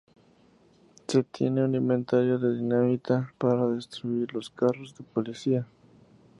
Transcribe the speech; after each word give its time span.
Se 1.07 1.21
tiene 1.25 1.63
un 1.63 1.75
inventario 1.75 2.39
de 2.39 2.55
dinamita 2.57 3.31
para 3.37 3.67
destruir 3.67 4.33
los 4.33 4.49
carros 4.49 4.95
de 4.97 5.03
policía. 5.03 5.67